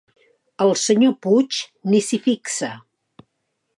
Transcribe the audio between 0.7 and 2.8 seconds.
senyor Puig ni s'hi fixa.